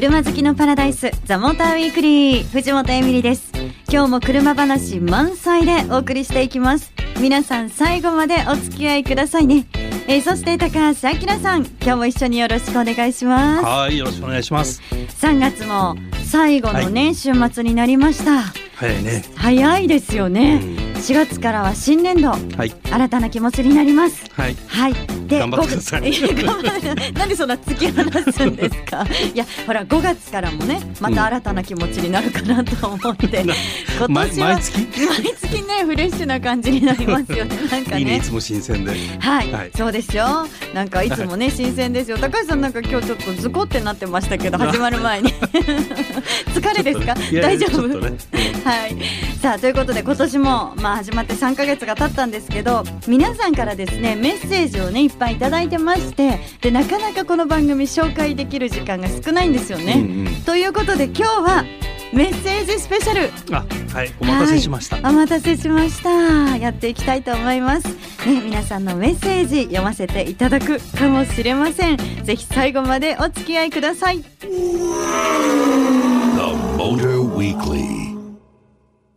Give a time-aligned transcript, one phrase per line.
[0.00, 3.52] 車好きのパラダイスザモーターウィークリー藤本エミリです。
[3.86, 6.90] 今日も車話満載でお送りしていきます。
[7.20, 9.66] 皆さん最後までお付き合いくださいね。
[10.08, 13.64] えー、そして高橋明さん今日も一緒によろしくお願いします。
[13.66, 14.80] はいよろしくお願いします。
[15.20, 18.44] 3月も最後のね、はい、週末になりました。
[18.76, 19.22] 早いね。
[19.34, 24.24] 早いですよね、うん4月からは新年度、はい、新たな気持ちになります。
[24.32, 24.56] はい。
[24.68, 24.94] はい。
[25.26, 26.02] で、頑張ってください。
[27.14, 29.04] なんでそんな突き放すんですか？
[29.34, 33.26] いや、ほら、5月からもね、また新たな気持ちになるかなと思って。
[33.26, 34.78] うん、今年は毎月？
[35.06, 37.56] 毎月ね、フレッシュな感じになりますよね。
[37.70, 37.98] なんかね。
[38.00, 38.92] いいねいつも新鮮で。
[39.20, 40.46] はい、はい、そうですよ。
[40.74, 42.18] なんかいつもね、新鮮ですよ。
[42.18, 45.32] 高橋さんなんか今日ちょっとズコってなってましたけど、始まる前に。
[45.32, 47.14] 疲れですか？
[47.40, 47.88] 大丈夫？
[47.88, 48.16] ね、
[48.64, 48.96] はい。
[49.40, 59.94] さあ、ということで、今年も、まあ、始まって3ヶ月が経ったんですけど皆さんからですねメッセージをねいっぱいいただいてましてでなかなかこの番組紹介できる時間が少ないんですよね。
[59.94, 61.64] うんうん、ということで今日は
[62.12, 63.30] メッセージスペシャル。
[63.56, 66.56] あはいお待たせしました、はい、お待たせしました。
[66.56, 67.88] やっていきたいと思います。
[68.26, 71.96] ね皆さんのメッセージ読ませていただくかもしれません。
[72.24, 74.22] ぜひ最後までお付き合いください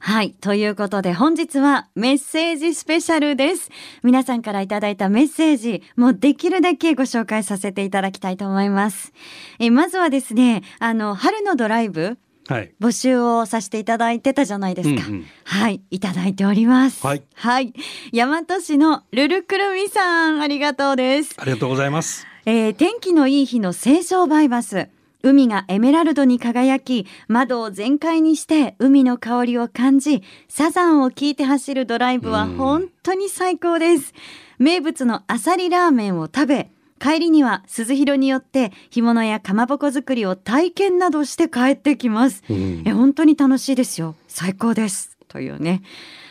[0.06, 0.32] はい。
[0.32, 3.70] ということで本日はメッセージスペシャルです。
[4.04, 9.14] 皆さんからいただいたメッセージ、もうできるだけご紹介させていただきたいと思います。
[9.60, 12.18] えまずはですね、あの、春のドライブ、
[12.50, 15.08] はい、募集をさせていただいてたじゃないですか。
[15.08, 17.08] うんうん、はい、いただいております。
[17.08, 17.24] はい。
[17.36, 17.74] はい。
[18.12, 21.34] 大和市のルルクルミさん、ありがとうです。
[21.38, 22.28] ありがとうございます。
[22.46, 24.90] えー、天気のいい日の清少バイバス。
[25.26, 34.14] 海がエメラルドに輝き、窓を全開にして海の香りを感じ、サザンを聞いて走るドライブは本当に最高です。
[34.60, 42.44] 名物のアサリラーメンを食べ、帰りには鈴廣によって干物やかまぼこ作りを体験などして帰ってきます。
[42.50, 44.16] うん、え本当に楽しいですよ。
[44.28, 45.18] 最高です。
[45.30, 45.84] というね。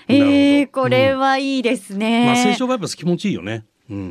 [0.08, 2.20] えー、これはいいですね。
[2.20, 3.64] うん、まあ、青少バイパス気持ちいいよね。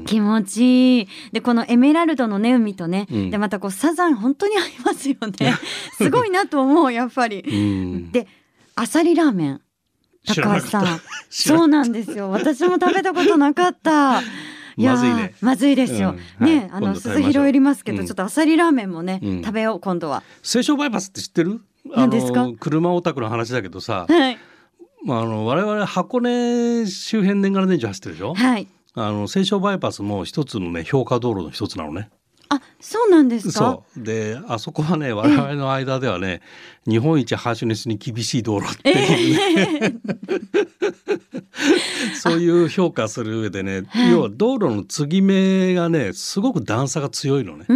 [0.05, 1.07] 気持ちいい。
[1.31, 5.55] でこのエメラルドのね海とね、うん、でまたこうサザン本当に合いますよね。
[5.97, 8.27] すごいなと思うやっぱり、うん、で
[8.75, 9.61] あさりラーメン。
[10.27, 10.99] 高橋さん。
[11.29, 12.29] そうなんですよ。
[12.29, 14.21] 私も食べたことなかった。
[14.77, 15.33] い やまずいね。
[15.41, 20.23] まずいですよ、うん、ね、はい、あの鈴広いりますけど、ちょっとあさりラーメンもね、食べよう今度は。
[20.43, 21.59] 青少バイパスって知ってる？
[21.85, 22.47] 何ですか？
[22.59, 24.37] 車オタクの話だけどさ、はい。
[25.03, 28.35] まあ、あの我々箱根周辺年がら年中走ってるでしょ？
[28.35, 32.09] はいあの西湘バイパスも一つのね評価道路の一つなのね。
[32.53, 33.53] あ、そうなんですか？
[33.53, 36.41] そうで、あそこはね、我々の間ではね、
[36.85, 40.00] 日本一ハーシュネスに厳しい道路っていうね、えー、
[42.19, 47.68] そういう評価する上でね、要は道路の継ぎ目がね、すごく段差が強いのね。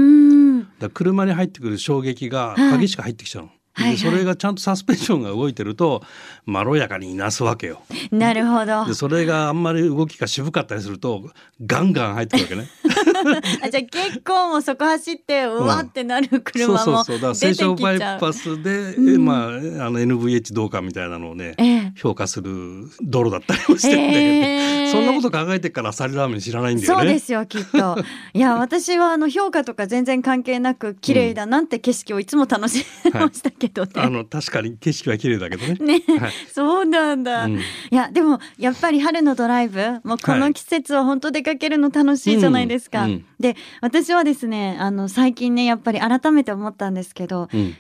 [0.80, 3.48] だ車に入ってくる衝撃が激しく入ってきちゃうの。
[3.48, 6.02] はいはい、それがちゃんとサスペンションが動いてると
[6.46, 7.82] まろやかにいなすわけよ。
[8.10, 8.86] なるほど。
[8.86, 11.24] でそれがあんまり動きが渋かったりすると
[11.66, 13.42] ガンガン入ってくるわけね。
[13.64, 16.78] あじゃあ結構もうそこ走ってうわってなる車も出てきちゃう。
[16.86, 27.00] そうそうそうだからバイパスで、うん、まああの NVH どうかみたいなのをね、えー、評価する道路だったりもしてるんだけど、そんなこと考えてからサリラーメン知らないんだよね。
[27.02, 27.98] そうですよきっと。
[28.34, 33.66] いや私はあの評価とか全然関係なく綺麗だなんて景色をいつも楽しみましたけど。
[33.68, 33.92] けどね。
[33.96, 36.00] あの確かに景色は綺麗だけどね。
[36.00, 37.60] ね、はい、そうなんだ、うん、い
[37.92, 43.00] やでもやっぱり春のドライブもうこの季節は本当出かけるの楽しいじゃないですか。
[43.00, 47.76] はいうん、で私はですねあの最近ねやっぱり改めて思ったんですけど、うん、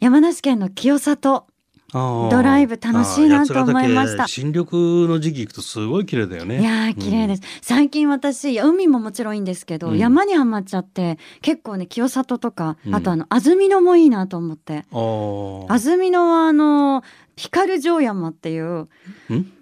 [0.00, 1.46] 山梨県の清里
[1.94, 4.26] ドライブ楽しいなと思いました。
[4.26, 4.66] 新緑
[5.06, 6.60] の時期行くとすごい綺麗だよね。
[6.60, 14.84] いや綺麗です、うん、最近私海ももちろんいいんですけど、うん、山にはまっちゃって結構ね清里とか、あとあの安曇野もいいなと思って。
[14.90, 17.04] 安曇野はあの
[17.36, 18.88] 光城山っていう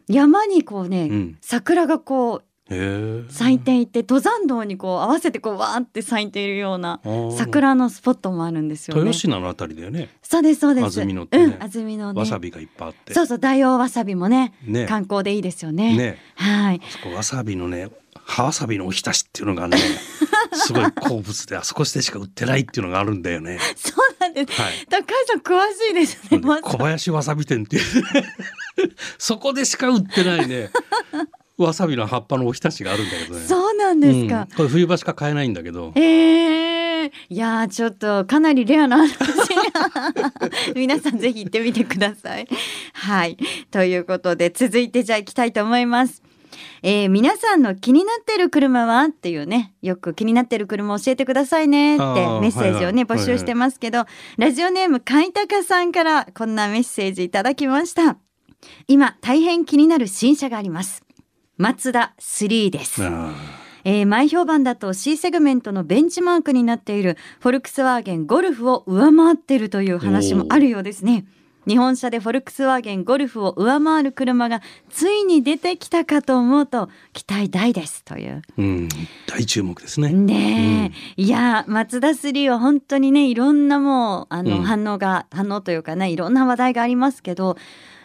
[0.08, 7.00] 山にこうね、桜がこう咲いていて登山道にこう合わせてこうわーって咲いているような
[7.36, 9.00] 桜のスポットもあるんですよね。
[9.00, 10.08] 豊品のあたりだよね。
[10.22, 10.84] そうですそうです。
[10.84, 12.20] 安曇野って、ね、うん、安曇野ね。
[12.20, 13.14] わさびがいっぱいあって。
[13.14, 15.96] そうそう大王わさびもね、ね、観光でいいですよね。
[15.96, 16.80] ねはい。
[16.88, 19.76] そこわさびのね葉わさびのおひたしっていうのがね
[20.54, 23.58] すごい好物であそこしてしか売ってないっていうのがあるんだよね。
[23.76, 24.60] そうなんです。
[24.60, 26.40] はい、高橋さん詳しいですね。
[26.40, 27.82] 小林わさび店っていう
[29.18, 30.70] そこでしか売ってないね。
[31.62, 33.40] わさびの葉っぱのおひたしがあるんだけどね。
[33.46, 34.46] そうなんですか。
[34.50, 35.92] うん、これ冬場しか買えないんだけど。
[35.96, 39.16] ええー、いやちょっとかなりレアな話
[40.74, 42.46] 皆さんぜひ行ってみてください。
[42.92, 43.36] はい。
[43.70, 46.22] ということで続いてじゃあ行きたいと思います。
[46.82, 49.04] えー皆さんの気になってる車は？
[49.04, 49.74] っていうね。
[49.82, 51.96] よく気になってる車教えてくださいね。
[51.96, 54.04] ってメッセージをね、はいはい募集してますけど、
[54.36, 58.18] ラジオネームかいたかさんからこんなメッセージいただきました。
[58.86, 61.02] 今大変気になる新車があります
[61.62, 63.32] マツダ3ですあ
[63.84, 71.24] えー前評判だと C セグメントのベンチマークになっているフォルクスワーゲンゴルフを上回っているという話もあるようですね。
[71.68, 74.60] 日本車でフォルクスワーゲンゴルフを上回る車が
[74.90, 78.42] ついに出てきたかと思うと期待大ですという。
[78.58, 78.88] ーうん、
[79.28, 80.12] 大注目ですね。
[80.12, 87.56] ねえ、いやマツダ3は本当にねいろんなもうあの、うん反応が反応というかねいろんな話題がありますけど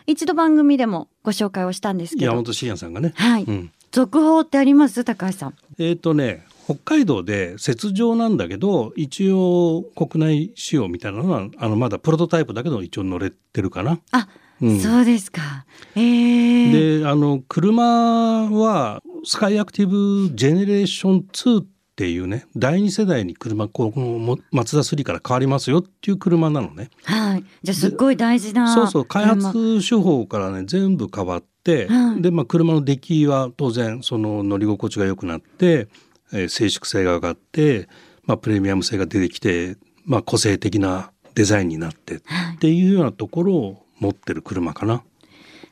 [0.08, 3.14] 一度番組でもご紹介をしたんですけど山本慎也さんがね。
[3.16, 5.04] はい、うん、続報ってあります？
[5.04, 5.54] 高橋さん。
[5.78, 14.00] えっ、とね北海道で雪上なんだけど一応国内仕様みたいなのはあのまだプロトタイプだけど一応乗れてるかな。
[14.12, 14.28] あ、
[14.62, 15.66] うんそうですか。
[15.96, 21.66] えー、であの車はスカイアクティブジェネレーション2っ
[21.98, 26.92] ていうね第二世代に車このもマツダ3から変わりますよっていう車なのね。
[27.04, 27.44] はい。
[27.64, 28.72] じゃあすっごい大事な。
[28.74, 35.88] そうそう開車発手法からね全部変わって、はいでまあ車の出来は当然その乗り心地が良くなって、
[36.32, 37.90] えー静粛性が上がって、
[38.26, 42.22] まあ、プレミアム性が出てきて、まあ、個性的なデザインになってっ
[42.60, 45.04] ていうようなところを持ってる車かな。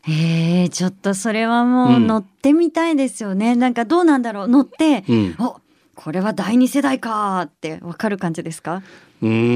[0.08, 3.56] えー、ちょっとそれはもううん乗ってみたいですよね。
[3.56, 5.60] なんかどうなんだろう乗って、うん、お
[5.96, 8.84] これは第二世代かーってわかる感じですか？
[9.22, 9.56] うーん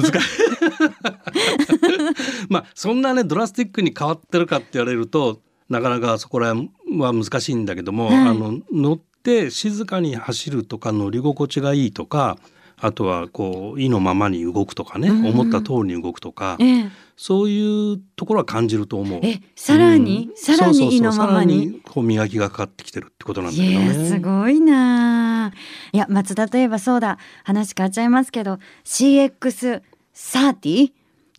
[0.00, 0.14] 難しい
[2.48, 12.38] まあそんなねドラスティックに変わってるかって言われるとなかなかそこら辺は難しいんだけども、はいあの乗って静かに走るとか乗り心地がいいとか
[12.82, 19.20] あとはこう意のままに動くとかね、うんうん思った通りに動くとかえー、そういうところは感じると思う。
[19.22, 21.80] えさらに、うんさらに意のままに？
[21.84, 24.20] こう磨きがかかってきてるってことなんだいけどやすね。
[24.20, 25.19] ごいな
[25.52, 25.56] あ
[25.92, 27.18] いや松田といえばそうだ。
[27.44, 30.92] 話変わっちゃいますけど CX30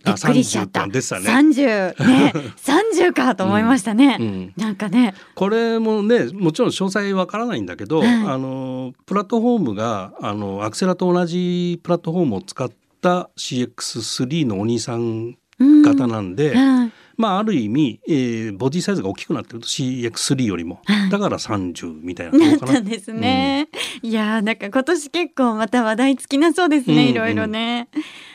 [0.04, 0.84] びっくりしちゃった。
[0.84, 1.30] あ30でしたね。
[1.30, 2.34] 30ね
[2.98, 4.54] 30かと思いましたね、うん。
[4.58, 5.14] なんかね。
[5.36, 8.08] これもねもちろん詳細わからないんだけど、はい。
[8.08, 12.70] あのプラットフォームがあのアクセラと同じプラットフォームを使っ
[13.02, 16.36] た CX3 のお兄さんうん型なん。
[16.36, 16.92] で、はい
[17.22, 21.10] まあある意味、えーボディサイズが大きくなってると CX3 よりも、はい。
[21.10, 22.72] だから30みたいななのかな。
[22.72, 23.70] ったんですね、
[24.02, 27.10] いやーなんか今年結構また話題尽きなそうですね、うんうん。
[27.10, 27.88] いろいろね。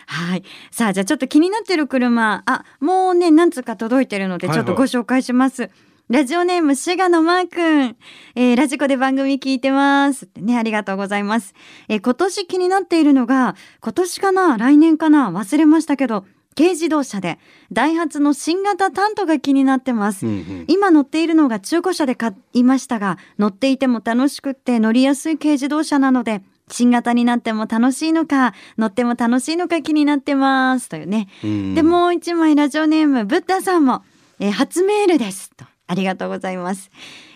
[0.06, 0.44] はい。
[0.70, 2.42] さあじゃあちょっと気になってる車。
[2.46, 4.66] あもうね何つうか届いてるのではいはい。
[4.66, 5.70] ちょっとご紹介します、
[6.08, 7.96] ラジオネーム滋賀のマー君、
[8.36, 10.28] えーラジコで番組聞いてます。
[10.36, 11.54] ねありがとうございます、
[11.88, 16.24] えー今年気になっているのが今年かな来年かな忘れましたけど
[16.56, 17.38] 軽自動車で
[17.70, 20.64] ダイハツの新型タントが気になってます、うんうん。
[20.68, 30.88] 今乗っているのが中古車で買いましたが乗っていても楽しくって乗りやすい軽自動車なので新型になっても楽しいのか乗っても楽しいのか気になってます。
[30.88, 31.74] というね、うん。
[31.74, 34.02] でもう一枚ラジオネームブッダさんも、
[34.40, 35.50] えー初メールです。
[35.56, 36.90] とありがとうございます、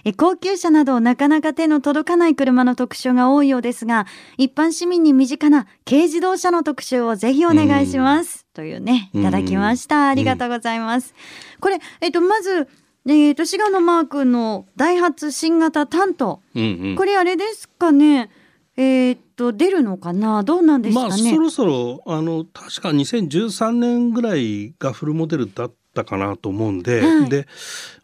[0.05, 4.07] えー高級車などなかなか手の届かない車の特集が多いようですが
[4.37, 10.09] 一般市民に身近な軽自動車の特集をぜひお願いします、というねいただきました。
[10.09, 11.15] ありがとうございます、
[11.61, 12.69] これえっとまず
[13.07, 16.97] えっと滋賀のマー君のダイハツ新型タントうんうん。
[16.97, 18.31] これあれですかね？
[18.77, 20.43] えっと出るのかな？
[20.43, 27.29] どうなんですまあかね、そろそろあの確か2013年ぐらいがフルモデルだったかなと思うんで、はい。
[27.29, 27.47] で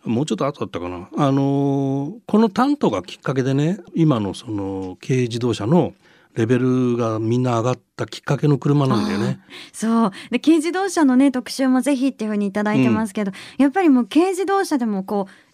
[0.05, 1.09] もうちょっと後だったかな。
[1.17, 5.95] あのこのタントがきっかけでね今のその軽自動車の
[6.35, 9.41] レベルがみんな上がったきっかけの車なんだよね。
[9.73, 10.11] そう。
[10.31, 15.47] で軽自動車のね特集もぜひっていうふうにいただいてますけど、やっぱりもう軽自動車でもこう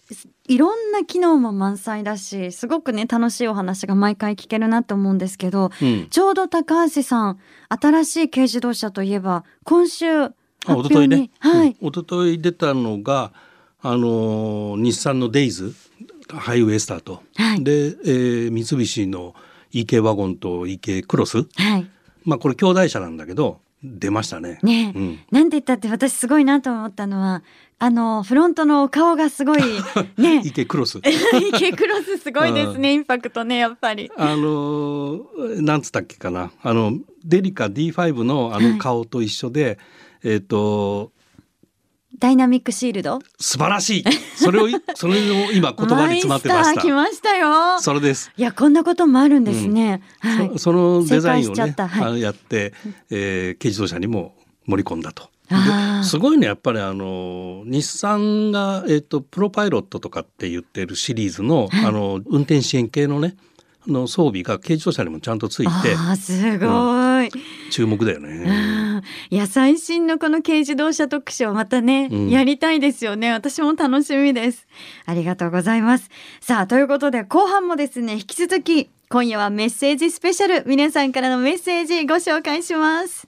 [0.47, 13.33] いろんな機能も満載だしすごくね楽しいお話が毎回聞けるなと思うんですけどうん、ちょうど高橋さん新しい軽自動車といえば今週発あ一昨日ね、はい、うん、一昨日出たのが
[13.81, 15.73] あの日産のデイズ
[16.29, 17.63] ハイウェイスターと、はい。
[17.63, 19.35] で、えー三菱の
[19.71, 21.43] EK ワゴンと EK クロス。
[21.55, 21.87] はい。
[22.23, 24.59] まあこれ兄弟車なんだけど出ましたね。
[24.63, 27.43] ね、うん、なんて言ったって私すごいなと思ったのは
[27.79, 29.61] あのフロントのお顔がすごい
[30.17, 30.41] ね。
[30.45, 30.99] EK クロス。
[31.03, 34.09] 池クロスすごいですねインパクトねやっぱり。
[34.15, 36.51] あのーなんつったっけかな。
[36.61, 39.77] あのデリカ D5 のあの顔と一緒で、
[40.23, 41.11] えっ、と
[42.19, 43.19] ダイナミックシールド？
[43.39, 44.03] 素晴らしい
[44.35, 46.95] それをい それを今言葉に詰まってました。
[46.95, 47.81] ましたよ。
[47.81, 48.31] それです。
[48.37, 50.01] いやこんなこともあるんですね。
[50.19, 50.59] はいそ。
[50.59, 52.73] そのデザインをねはいやって、
[53.09, 55.29] えー軽自動車にも盛り込んだと
[56.03, 63.35] すごいねやっぱりあの日産が、えーと、プロパイロットとかって言ってるシリーズの,、あの運転支援系のね
[63.85, 66.65] の装備が軽自動車にもちゃんとついてあすご
[67.21, 67.31] い、うん、
[67.69, 68.82] 注目だよね。
[69.29, 73.31] いや最新のこの軽自動車特集をまたね、うん、やりたいですよね。
[73.31, 74.67] 私も楽しみです。
[75.05, 76.09] ありがとうございます。
[76.41, 80.63] さあということで後半もですね引き続き今夜はメッセージスペシャル。
[80.65, 83.27] 皆さんからのメッセージご紹介します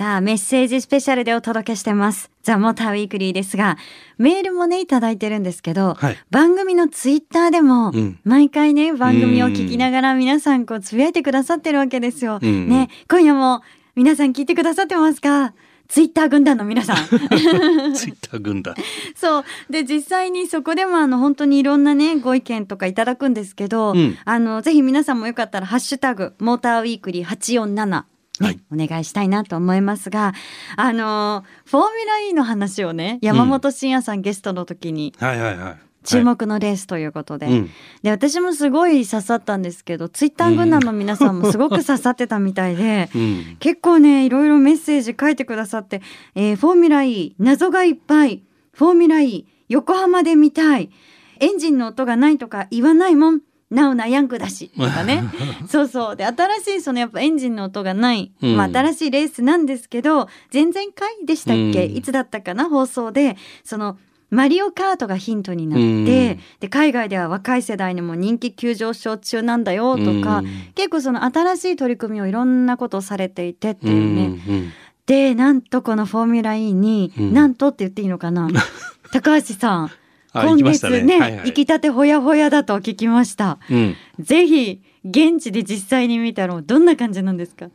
[0.00, 2.30] さあ、メッセージスペシャルでお届けしてます。
[2.42, 3.76] ザ・モーターウィークリーですが、
[4.16, 12.38] メールもね、いただいてるんですけど、はい、番組のツイッターでも、うん、毎回ね、番組を聞きながら皆さんこう、つぶやいてくださってるわけですよ。
[12.40, 13.60] ね、今夜も
[13.94, 15.52] 皆さん聞いてくださってますか？
[15.88, 16.96] ツイッター軍団の皆さん。
[17.92, 18.74] ツイッター軍団。
[19.14, 19.44] そう。
[19.68, 28.04] で、実際にそこでもあの、本当にいろんなね、ご意見とかいただくんですけど、うん、あの、ぜひ皆さんもよかったら、ハッシュタグ、モーターウィークリー847。
[28.40, 30.34] ね、はい、お願いしたいなと思いますが、
[30.76, 35.90] あのフォーミュラ E の話をね、山本慎也さんゲストの時に、はいはいはい。
[36.02, 37.70] 注目のレースということで、はい、
[38.02, 46.00] で私もすごい刺さったんですけどツイッター軍団の皆さんもすごく刺さってたみたいで、うん、結構ねいろいろメッセージ書いてくださって
[46.34, 48.42] 「えー、フォーミュラ E 謎がいっぱい
[48.72, 50.90] フォーミュラ E 横浜で見たい
[51.38, 53.40] エンジンの音がないとか言わないもん
[53.70, 55.22] なおなヤングだしとかね。
[55.68, 56.16] そうそう。
[56.16, 62.68] で新しいそのやっぱエンジンの音がない、うん、まあ、新しいレースなんですけど前々回でしたっけ、うん、いつだったかな？
[62.68, 63.96] 放送でその
[64.30, 70.44] マリオカートがヒントになって、で海外では若い世代にも人気急上昇中なんだよとか、
[70.76, 74.72] 結構その新しい取り組みをいろんなことをされていてっていうね。
[75.06, 78.48] でなんとこのフォーミュラ E に、なんとって言っていいのかな？
[79.12, 79.90] 高橋さん
[80.32, 87.66] 今月ね、ねはいはい、行きたてほやほやだと聞きました、うん、ぜひ現地で実際に見たらどんな感じなんですか？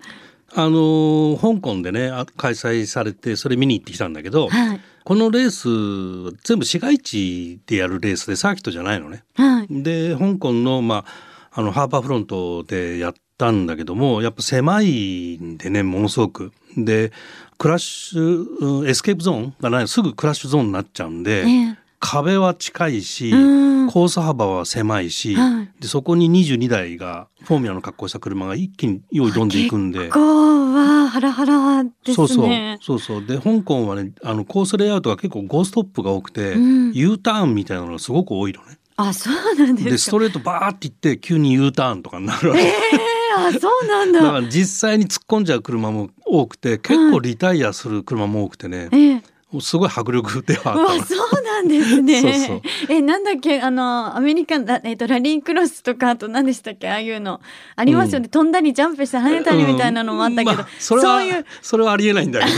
[0.58, 9.26] あの香港でね開催されてそれ見に行ってきたんだけど、はい、このレース全部市街地でやるレースでサーキットじゃないのね。
[9.34, 11.04] はい、で香港の,、ま
[11.52, 16.54] あ、あのハーバーフロントでやったんだけどもやっぱ狭いんでねものすごく。
[16.78, 17.12] で
[17.58, 21.42] クラッシュエスケープゾーンがないすぐクラッシュゾーンになっちゃうんで。
[21.42, 30.00] えー壁は近いし、コース幅は狭いし、はい、でそこに22台がフォーミュラの格好した車が一気に用意どんでいくんで。
[30.00, 32.16] 結構はハラハラですね。
[32.16, 38.78] そうそうそうそうで香港はねあのコースレイアウトが結構ゴーストップが多くて、うん、U ターンみたいなのがすごく多いのね。
[38.98, 42.62] あそうなんですでストレートバーっていって急に U ターンとかになるわけ。
[42.62, 44.22] えー、あそうなんだ。
[44.22, 48.90] だから実際に突っ込んじゃう車も多くて結構リタイアする車も多くてね。
[48.92, 49.22] えー
[49.62, 52.62] すごい迫力ではあったそうなんですねそうそう。
[52.90, 53.62] えなんだっけ？
[53.62, 56.90] あのアメリカンえっ、ー、とラリークロスとかあと何でしたっけ？
[56.90, 57.42] ああいうの。
[57.76, 60.58] ありますよね、うん、飛んだりジャンプして跳ねたりみたいなのもあったけど、うん。
[60.58, 61.46] まあ、それはそういう。
[61.62, 62.56] それはありえないんだけど。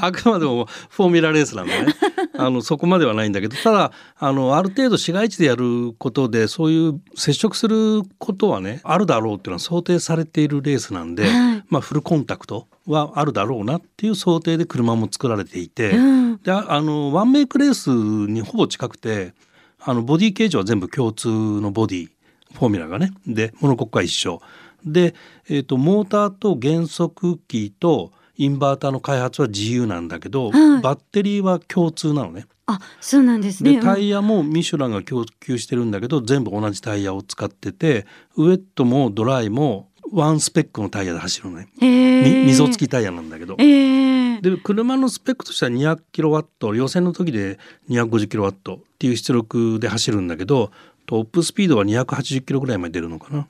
[0.00, 1.94] あくまでもフォーミュラレースなんでね。
[2.36, 3.56] あのそこまではないんだけど。
[3.56, 19.32] ただあのある程度市街地でやることでそういう接触することはねあるだろうっていうのは想定されているレースなんで、はい、まあフルコンタクトはあるだろうなっていう想定で車も作られていて、うん、であのワンメイクレースにほぼ近くて
[19.80, 22.08] あのボディ形状は全部共通のボディ
[22.52, 24.40] フォーミュラがねでモノコックは一緒
[24.84, 25.14] で、
[25.48, 32.46] えーと、モーターと減速機とインバーターの開発は自由なんだけど、はい、バッテリーは共通なのね。
[32.66, 33.80] あそうなんですね。
[33.80, 47.58] タイヤもミシュランが供給してるんだけど全部同じタイヤを使っててウエットもドライもワンスペックのタイヤで走るのね、えー、溝付きタイヤなんだけど、えー、で車のスペックとしては200キロワット予選の時で
[47.88, 50.70] 250キロワットっていう出力で走るんだけど
[51.06, 53.38] トップスピードは280キロぐらいまで出るのかな。
[53.38, 53.46] わ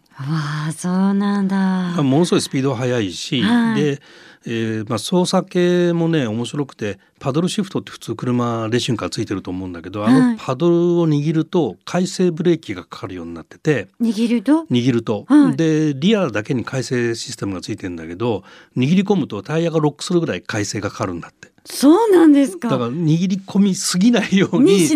[0.68, 2.02] あそうなんだ。
[2.02, 4.02] ものすごいスピードは速いし、はい、で
[4.46, 14.64] えーまあ、操作系もね面白くてパドルシフトって普通車レーシングカーついてると思うんだけど、はい、あのパドルを握ると回生ブレーキがかかるようになってて握ると？
[14.70, 18.44] 握ると、はい、でリアだけに回生システムがついてるんだけど
[18.76, 21.52] 握り込むとタイヤがロックするぐらい回生がかかるんだって。
[21.66, 22.68] そうなんですか。
[22.68, 24.86] だから握り込みすぎないように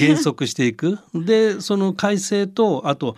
[0.00, 0.98] 減速していく。
[1.14, 3.16] でその回生とあと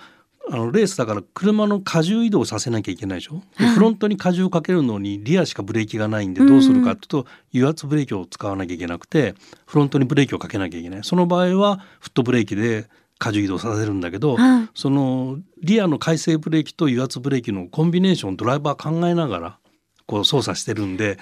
[0.52, 9.34] あのレースだから車の荷重移動させなきゃいけないでしょ、はい、フロントに荷重かけるのにリアしかブレーキがないんでどうするかっていうと、油圧ブレーキを使わなきゃいけなくて
[9.66, 11.00] フロントにブレーキをかけなきゃいけない。
[11.04, 12.88] その場合はフットブレーキで
[13.24, 19.58] 荷重移動させるんだけど、はい、そのリアの回生ブレーキと油圧ブレーキのコンビネーションドライバー考えながら
[20.10, 21.18] こう操作してるんで、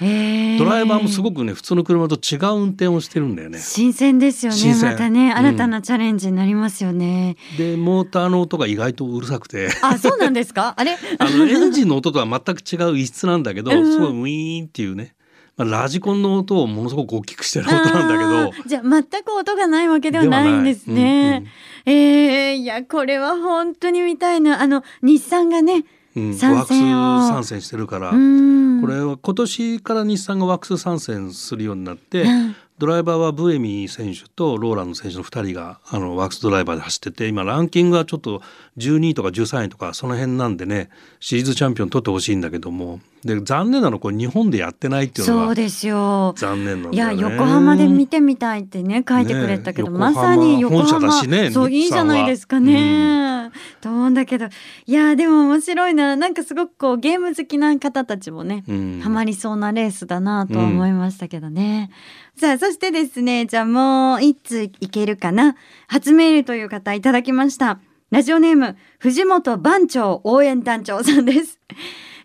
[0.59, 3.59] ドライバーもすごくね普通の車と違う運転をしてるんだよね。
[3.59, 5.37] 新鮮ですよねまたねうん。
[5.37, 9.69] 新たなチャレンジになりますよね、でモーターの音が意外とうるさくて。
[9.83, 10.73] あそうなんですか？
[10.81, 10.97] あれ？
[11.19, 13.93] あのエンジンの音とは全く違う異質なんだけど、うん。
[13.93, 15.15] すごいウィーンっていうね、
[15.59, 18.65] まあ、ラジコンの音をものすごく大きくしてる音なんだけど。
[18.67, 20.51] じゃあ全く音がないわけではない。
[20.53, 21.45] んですね。
[21.85, 24.63] えー、いやこれは本当に見たいな。
[24.63, 25.85] あの日産がね
[26.19, 28.81] うんワークス参戦してるから、うん。
[28.81, 32.57] これは今年から日産がワークス参戦するようになって、うん。
[32.79, 38.41] ドライバーはブエミ選手とローランド選手の2人があのワークスドライバーで走ってて今ランキングはちょっと
[38.77, 46.35] 12位とか13位とかその辺なんでねシリーズチャンピオン取ってほしいんだけどもで残念なのはこれ日本でやってないっていうのがそうですよ。
[46.37, 47.35] 残念なんいやだよね。
[47.35, 54.47] 横浜で見てみたいってね書いてくれたけど、ねまさに横横浜浜本社だしねそういいじゃないですかね、と思うんだけど
[54.87, 61.91] いやでも面白いななんかすごくこうゲーム好きな方たちもね、うんハマりそうなレースだなとは思いましたけどね。
[62.37, 65.57] さあ、そしてですね、じゃあもう一通いけるかな。
[65.89, 67.81] 初メールという方いただきました。
[68.11, 71.59] ラジオネーム、藤本番長応援団長さんです。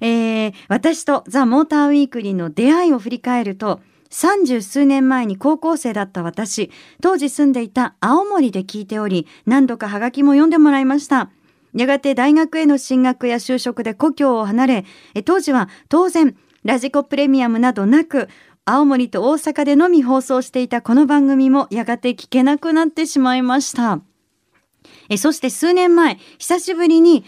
[0.03, 3.79] えー、私とザ・モーターウィークリーの出会いを振り返ると、
[4.09, 11.31] 三十数年前に高校生だった私、当時住んでいた青森で聞いており、何度かハガキも読んでもらいました。
[11.73, 14.85] やがて大学への進学や就職で故郷を離れ、
[15.23, 18.27] 当時は当然、ラジコプレミアムなどなく、
[18.65, 24.01] 青森と大阪でのみ放送していたこの番組もやがて聞けなくなってしまいました。
[25.17, 27.23] そして数年前、久しぶりに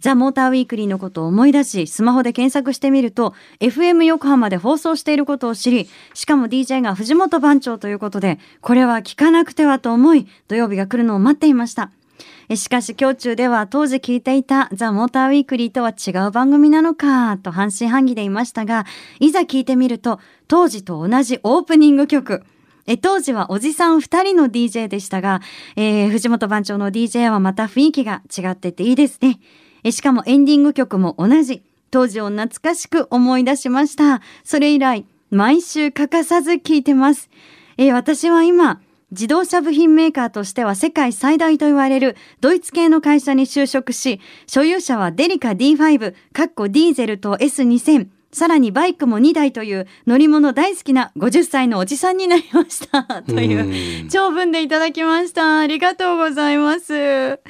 [0.00, 11.90] ザ・モーターウィークリーのことを思い出し、スマホで検索してみると、FM 横浜で放送していることを知り、しかも DJ が藤本番長ということで、これは聞かなくてはと思い、土曜日が来るのを待っていました。
[12.56, 18.86] しかし、胸中では当時聞いていたザ・モーターウィークリーとは違う番組なのか、と半信半疑でいましたが、
[19.20, 22.42] いざ聞いてみると、当時と同じオープニング曲、
[23.02, 25.40] 当時はおじさん2人の DJ でしたが、
[25.76, 29.38] えー藤本番長の DJ はまた雰囲気が違ってていいですね。
[29.84, 31.62] えしかもエンディング曲も同じ。
[31.90, 34.20] 当時を懐かしく思い出しました。
[34.44, 37.28] それ以来、毎週欠かさず聞いてます。
[37.76, 53.02] えー私は今、自動車部品メーカーとしては世界最大と言われるドイツ系の会社に就職し、所有者はデリカ D5、カッコディーゼルと S2000、さらにバイクも2台という乗り物大好きな50歳のおじさんになりました。
[53.22, 55.58] といううん長文でいただきました。
[55.58, 57.40] ありがとうございます。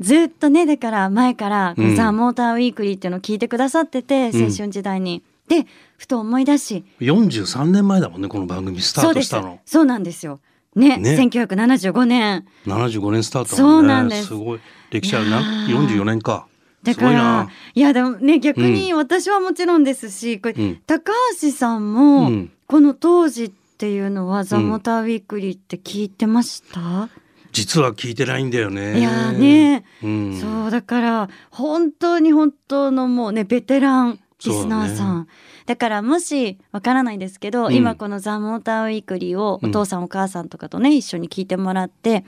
[0.00, 1.96] ずっとね、だから前から、うん。
[1.96, 5.22] ザ・モーターウィークリーっていうのを聞いてくださってて、青春時代に。
[5.48, 9.60] で、ふと思い出し、43年前だもんねこの番組スタートしたそうの。
[9.64, 10.40] そうなんですよ。
[10.74, 11.16] ね、ね。
[11.16, 12.46] 1975年。
[12.66, 14.32] 75年スタートだそうんなんです。
[14.34, 14.60] ごい。
[14.90, 15.40] 歴史あるな。
[15.66, 15.66] ー。
[15.66, 16.46] 44年か。
[16.82, 22.52] だからな、いやでもね、逆に私はもちろんですし、これ、うん高橋さんも、うん。
[22.66, 24.68] この当時っていうのは、ザ・うん。
[24.68, 27.08] モーターウィークリーって聞いてました、
[27.52, 28.98] 実は聞いてないんだよね。
[28.98, 30.40] いやーね、うん。
[30.40, 35.28] そうだから本当に本当のもうねベテランリスナーさん。
[35.66, 37.74] だ,、からもしわからないですけど、うん。
[37.74, 42.24] 今この「ザ・モーターウィークリー」をお父さんお母さんとかとね一緒に聞いてもらって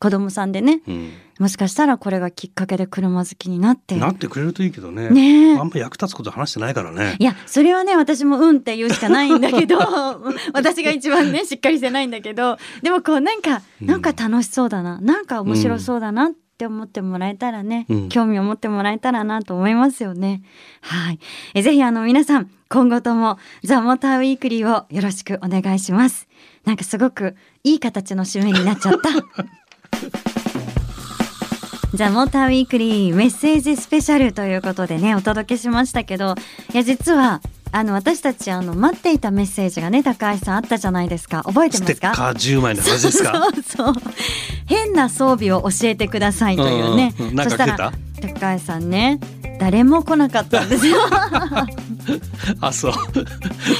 [0.00, 1.12] 子供さんでねうん。
[1.40, 3.96] もしかしたらこれがきっかけで車好きになって。
[3.96, 5.10] なってくれるといいけどね。
[5.10, 5.58] ねえ。
[5.58, 7.16] あんま役立つこと話してないからね。
[7.18, 9.78] いやそれはね私も「うん」って言うしかないんだけど
[10.52, 12.58] 私が一番ねしっかりしてないんだけど。
[12.82, 13.86] でもこうなんかうん。
[13.86, 18.08] なんか楽しそうだな、なんか面白そうだなって思ってもらえたらね、うん。
[18.08, 20.42] 興味を持ってもらえたらなと思いますよね。
[20.80, 21.18] はい。
[21.54, 26.28] えぜひあの皆さん今後とも「ザ・モーターウィークリー」をよろしくお願いします。
[26.64, 27.34] なんかすごく
[27.64, 29.10] いい形の締めになっちゃった。
[31.94, 36.34] ザ・モーターウィークリーメッセージスペシャルということでねお届けしましたけど
[36.72, 37.40] いや実は
[37.72, 41.42] あの私たちあの待っていたメッセージがね高橋さんあったじゃゃないですか。
[41.44, 42.08] 覚えてステますか？
[42.08, 43.32] ッカー10枚の話ですか？
[43.32, 43.94] そうそう。
[44.66, 49.20] 変な装備を教えてくださいというね、うんうんそしたら高橋さんね
[49.60, 50.98] 誰も来なかったんですよ
[52.60, 52.92] あそう。
[52.92, 53.24] ステ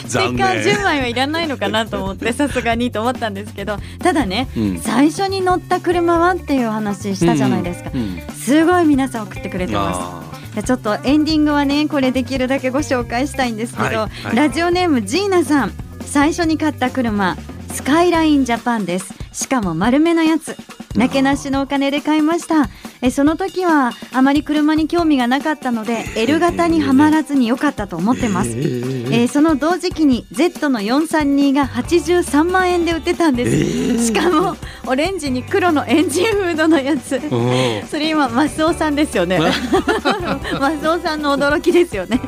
[0.08, 0.82] 残ッカー10念。
[0.82, 4.80] 枚はいらないのかなと思ってさすがにと思ったんですけどただね、うん。
[4.80, 8.00] 最初に乗った車はっていう話したじゃないですか、うん。
[8.00, 8.20] うん。
[8.34, 10.00] すごい皆さん送ってくれてます。
[10.00, 10.22] あ
[10.54, 14.36] じゃあちょっとエンディングはねこれできるだけご紹介したいんですけど、はいはい。
[14.36, 15.72] ラジオネームジーナさん。
[16.04, 17.36] 最初に買った車
[17.70, 19.12] スカイラインジャパンです。
[19.32, 20.56] しかも丸めのやつ
[20.98, 22.68] なけなしのお金で買いました。
[23.00, 33.98] えその時はあまり車に興味がなかったので L 型にはまらずに良かったと思ってます、ええーーその同時期に Z の432が83万円で売ってたんです、えー。
[34.00, 34.56] しかも
[34.86, 37.20] オレンジに黒のエンジンフードのやつ。
[37.30, 39.38] おそれ今マスオさんですよね。
[40.58, 42.20] マスオさんの驚きですよね。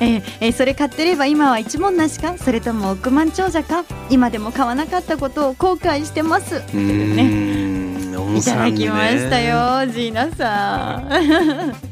[0.00, 2.36] えーえーそれ買ってれば今は一文なしか？
[2.38, 3.84] それとも億万長者か？
[4.10, 6.56] 今でも買わなかったことを後悔してます。
[6.56, 7.41] うーん、温
[8.36, 9.40] いただきました。
[9.40, 11.02] よジーナさ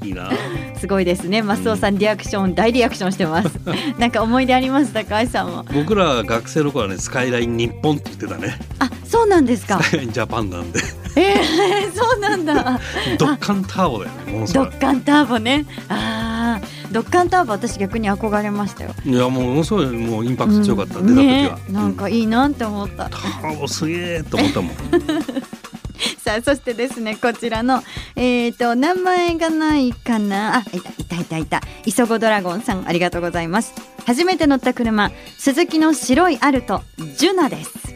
[0.02, 0.30] んいいな。
[0.78, 3.50] すごいですねマスオさんリアクション大リアクションしてます
[3.98, 8.58] なんか思い出あります高橋さんも僕ら学生の頃はね、スカイライン日本って言ってたね。
[8.78, 10.80] あそうなんですかスカイラインジャパンなんで、
[11.16, 12.80] えー、 そうなんだ
[13.18, 14.46] ドッカンターボだよね。
[14.52, 21.56] ドッカンターボねあードッカンターボ私逆に憧れましたよいやもうものすごいもうインパクト強かった、うん出た時は。
[21.56, 24.72] ねなんかいいなって思った、ターボすげえと思ったもん。
[26.24, 27.82] さあそしてですねこちらの
[28.16, 30.56] えっ、と名前がないかな？
[30.58, 31.60] あいたいたいたいた。
[31.84, 33.74] 磯子ドラゴンさんありがとうございます。
[34.06, 36.82] 初めて乗った車鈴木の白いアルト
[37.16, 37.89] ジュナです。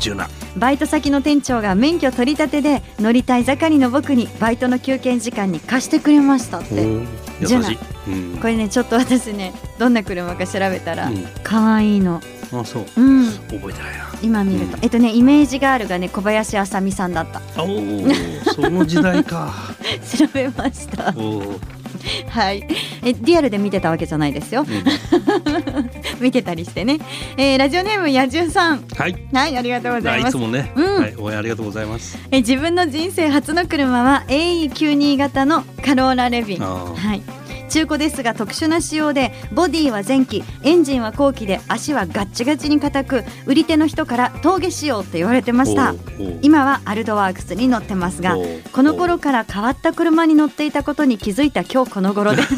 [0.00, 0.28] ジュナ。
[0.56, 7.06] バイト先の店長が免許取り立てで乗りたい盛りの僕にバイトの休憩時間に貸してくれましたって優
[7.46, 7.78] ジュナしい。
[8.08, 8.38] うん。
[8.38, 12.20] これねちょっと私ねどんな車か調べたらうん可愛いの
[12.52, 12.86] あそう。
[12.96, 14.10] うん覚えてないな。
[14.22, 17.70] 今見ると、うんえっとねイメージガールがね小林あさみさんだったおお、
[18.54, 19.52] その時代か。
[20.18, 21.79] 調べましたおお。
[22.28, 22.66] はい。
[23.04, 24.64] えリアルで見てたわけじゃないですよ。
[24.68, 24.84] うん。
[26.20, 26.98] 見てたりしてね、
[27.36, 28.84] えーラジオネームやじゅうさん。
[28.96, 29.16] はい。
[29.32, 30.28] はいありがとうございます。
[30.28, 31.00] いつもね、うん。
[31.00, 32.18] はい、応援ありがとうございます。
[32.30, 36.62] え自分の人生初の車は AE92 型のカローラレビン。
[36.62, 36.94] あー。
[36.96, 37.22] はい
[37.70, 45.94] 中古ですが特殊な仕様でボディは前期エンジンは後期で足はガッチガチに硬く売り手の人から峠仕様って言われてました。
[46.42, 48.36] 今はアルドワークスに乗ってますが
[48.72, 52.48] この頃から変わった車に乗っていたことに気づいた今日この頃です。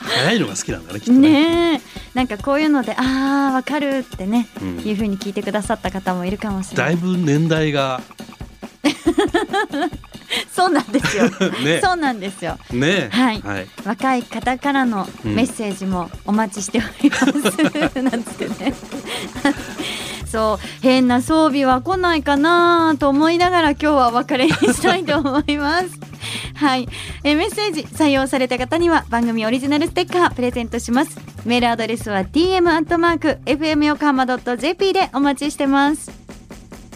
[0.00, 1.72] 早いのが好きなんだね、きっとね。
[1.72, 1.80] ねえ
[2.14, 4.78] なんかこういうのであーわかるってねうん。
[4.80, 6.96] いう風に聞いてくださった方もいるかもしれない。
[6.96, 8.00] だいぶ年代が
[10.54, 11.24] そうなんですよ。
[11.64, 11.80] ね。
[11.82, 12.58] そうなんですよ。
[12.70, 13.08] ね。
[13.10, 13.40] はい。
[13.40, 18.74] はい、若い方からのうんメッセージもお待ちしております、なんつってね。
[20.30, 20.66] そう。
[20.82, 25.88] 変な装備は来ないかなと思いながら今日はお別れにしたいと思います。
[26.54, 26.88] はい、
[27.24, 31.18] えーメッセージ採用された方には番組オリジナルステッカープレゼントします。
[31.46, 36.10] メールアドレスは tm アットマーク fm 横浜 .jp でお待ちしてます。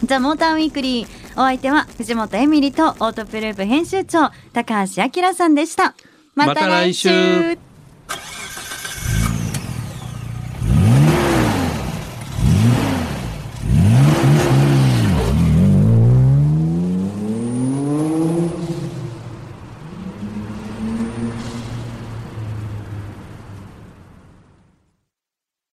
[0.05, 5.95] ザ・モーターウィークリーお相手は藤本エミリとオートプループ編集長高橋明さんでした。
[6.35, 7.55] また来週,、ま